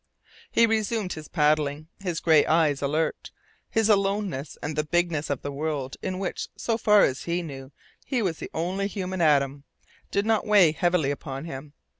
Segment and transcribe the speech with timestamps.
[0.49, 3.29] He resumed his paddling, his gray eyes alert.
[3.69, 7.71] His aloneness and the bigness of the world in which, so far as he knew,
[8.03, 9.63] he was the only human atom,
[10.09, 11.73] did not weigh heavily upon him.